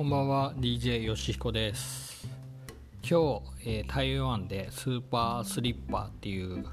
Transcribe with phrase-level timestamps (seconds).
[0.00, 2.26] こんばんは DJ よしひこです。
[3.02, 6.64] 今日、えー、台湾でスーパースリッパーっていう、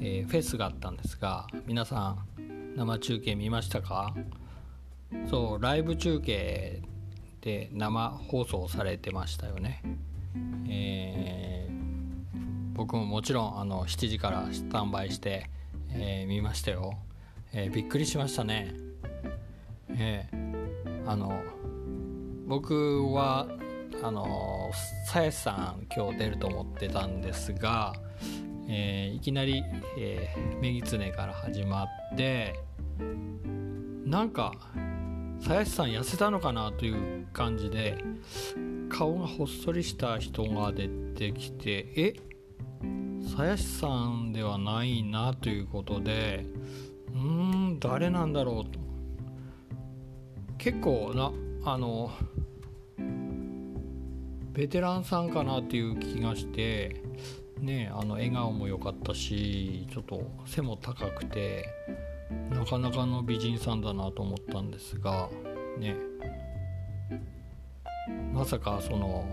[0.00, 4.14] えー、フェスがあったんですが皆さん生中継見ましたか？
[5.28, 6.80] そうライブ中継
[7.40, 9.82] で生放送されてましたよね、
[10.68, 15.50] えー、僕ももちろんあの7時からスタンバイして、
[15.90, 17.00] え見ましたよ、
[17.52, 18.76] えびっくりしましたね。
[19.88, 20.28] え
[21.04, 21.42] あの
[22.48, 23.46] 僕は
[24.02, 24.70] あの
[25.06, 27.92] さやさん今日出ると思ってたんですが、
[28.66, 29.62] えー、いきなり、
[29.98, 32.58] えー、メギツネから始まって
[34.06, 34.54] なんか
[35.40, 37.98] さやさん痩せたのかなという感じで
[38.88, 42.14] 顔がほっそりした人が出てきてえ？
[43.36, 46.46] さやしさんではないなということで
[47.08, 47.18] うー
[47.74, 48.80] ん誰なんだろうと。
[50.56, 51.30] 結構な
[51.70, 52.10] あの
[54.58, 57.00] ベテランさんかなっていう気がして
[57.60, 61.64] ねあの笑顔も良かったしちょっと背も高くて
[62.50, 65.28] なかなかの美人さんだなと思ったんですが
[65.78, 65.94] ね。
[68.32, 69.24] まさかその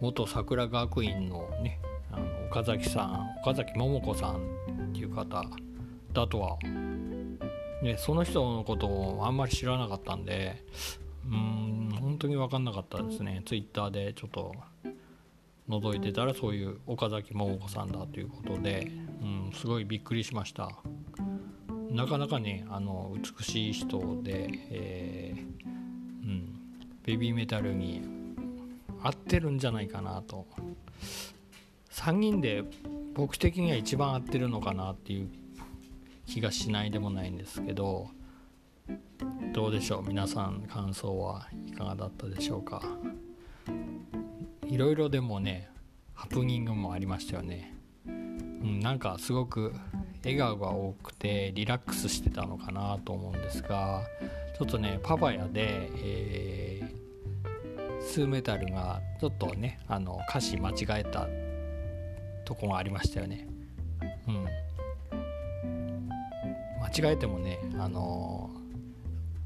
[0.00, 1.80] 元桜学院のね
[2.12, 5.42] あの岡崎さん岡崎桃子さんっていう方
[6.12, 6.58] だとは、
[7.82, 10.62] ね、その人のことをあんまり知らなかったんで
[11.30, 13.42] うん本当に分かんなかったですね。
[13.44, 14.54] ツイッターでちょっと
[15.68, 20.70] 覗いてたらそういう岡崎桃子さんだということで、うん、すごいびっくりしました。
[21.90, 25.68] なかなかねあの美しい人で、えー、う
[26.28, 26.60] ん、
[27.04, 28.02] ベビーメタルに
[29.02, 30.46] 合ってるんじゃないかなと。
[31.90, 32.62] 3人で
[33.14, 35.30] 僕的には一番合ってるのかなっていう
[36.26, 38.08] 気がしないでもないんですけど
[39.52, 40.02] どうでしょう？
[40.06, 42.82] 皆さん感想はいかがだったでしょうか？
[44.66, 45.68] いろいろでもね
[46.14, 47.74] ハプニングもありましたよね、
[48.06, 49.74] うん、なんかすごく
[50.24, 54.02] 笑顔が多くてリラックスしてたのかなと思うんですが
[54.58, 61.28] ちょっとねパパヤで、えー、スーメタルがちょっとねあの歌詞間違えた
[62.44, 63.46] とこがありましたよね。
[64.28, 64.46] うん。
[66.80, 68.50] 間違えてもねあの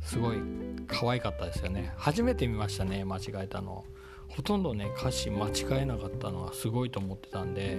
[0.02, 0.38] すごい
[0.86, 1.92] 可愛かったですよね。
[1.96, 3.84] 初めて見ましたね間違えたの。
[4.28, 7.78] ほとんどね歌詞間違えなかったのはすごいと思ってたんで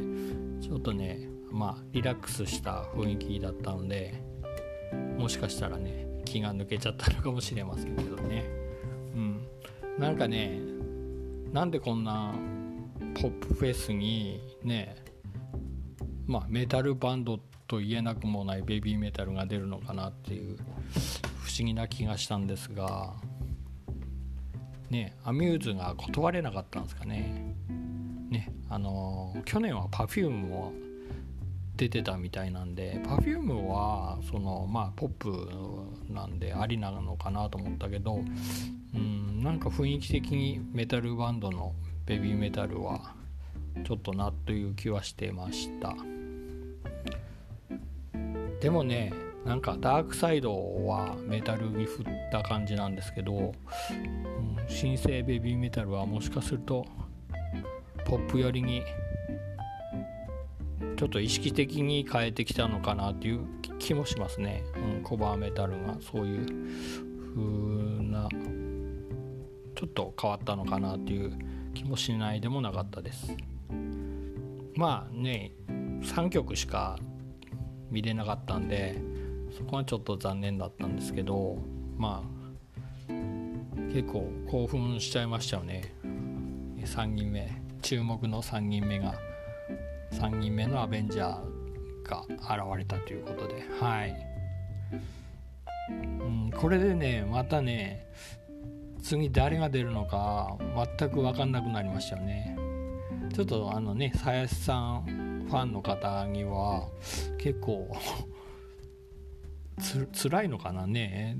[0.61, 4.21] ちょっとねまあリラックスした雰囲気だったので
[5.17, 8.45] もしかしたらね気が抜けちゃったのかもしれませんけどね。
[9.15, 9.47] うん。
[9.97, 10.59] なんかね
[11.51, 12.33] なんでこんな
[13.15, 14.95] ポップフェスにね
[16.27, 20.57] まあメタルバンドと言えなくもないベビーメタルが出るのかなっていう
[21.61, 23.13] 思議な気がしたんですが
[24.89, 27.55] ねアミューズが断れなかったんですかね。
[28.29, 30.73] ねあの去年は Perfume も
[31.77, 35.47] 出てたみたいなんで Perfume はそのまあポップ
[36.11, 38.21] なんでありなのかなと思ったけど
[38.95, 41.73] うんなんか雰囲気的にメタルバンドの
[42.05, 43.13] ベビーメタルは
[43.85, 45.95] ちょっとなという気はしてました。
[48.59, 49.13] でもね
[49.45, 50.53] なんかダークサイド
[50.85, 53.55] はメタルに振った感じなんですけど、うん、
[54.67, 56.85] 新生ベビーメタルはもしかすると
[58.05, 58.83] ポップ寄りに
[60.95, 63.45] ちょっと意識的に変えてきたのかなっていう
[63.79, 66.45] 気もしますね、うん、コバーメタルがそういう
[67.35, 68.29] 風な
[69.75, 71.33] ちょっと変わったのかなっていう
[71.73, 73.35] 気もしないでもなかったです。
[74.75, 75.53] まあね
[76.03, 76.99] 3曲しか
[77.89, 79.01] 見れなかったんで
[79.57, 81.57] そこはちょっと残念だったんですけど
[81.97, 82.23] ま
[83.07, 83.13] あ
[83.93, 85.93] 結構興奮しちゃいましたよね。
[86.81, 87.49] 3人目
[87.81, 89.13] 注目の3人目が
[90.13, 93.63] 3人目のアベンジャーが現れたということで。
[93.79, 94.15] はい、
[95.89, 98.07] うん、これでねまたね
[99.01, 100.57] 次誰が出るのか
[100.97, 102.57] 全く分かんなくなりましたよね。
[103.33, 106.87] ちょっとあのね林さんファンの方には
[107.37, 107.93] 結構
[109.79, 111.37] つ辛いのかなね。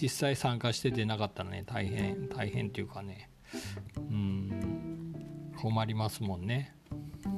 [0.00, 3.30] 実際参加しててなかったらね大変大変っていうかね。
[3.96, 5.14] うん。
[5.56, 6.74] 困りますもんね。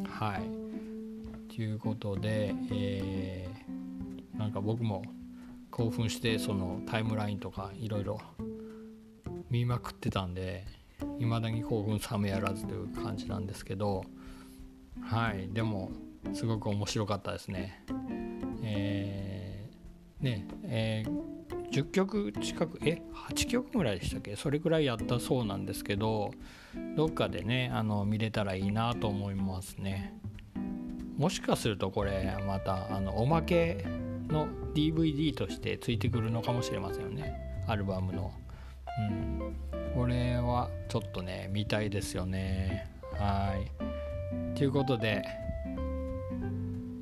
[0.09, 1.55] はい。
[1.55, 5.03] ということで、えー、なんか僕も
[5.71, 8.21] 興奮してそのタイムラインとかいろいろ
[9.51, 10.65] 見まくってたんで
[11.19, 14.05] いまだに興奮冷めやらずという感じなんですけど
[15.03, 15.49] はい。
[15.53, 15.91] でも
[16.35, 17.85] すごく面白かったですね。
[18.63, 19.06] えー
[20.21, 24.35] ねえー、10曲近くえ8曲ぐらいでしたっけ？
[24.37, 26.31] それぐらいやったそうなんですけど
[26.97, 30.19] どっかでねあの見れたらいいなと思いますね。
[31.19, 33.85] もしかするとこれまたあのおまけ
[34.29, 37.65] の DVD としてついてくるのかもしれませんよね。
[37.67, 38.33] アルバムの。
[38.99, 39.57] うん。
[39.95, 42.91] これはちょっとね見たいですよね。
[43.13, 44.57] はい。
[44.57, 45.25] ということで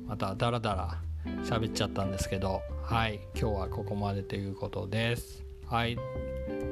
[0.05, 1.01] またダラダラ
[1.43, 5.97] 喋っちゃったんですけどはい今日はここまでということですはい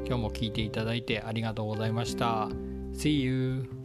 [0.06, 2.50] 今日も聞いていただいてありがとうございました
[2.94, 3.83] See you!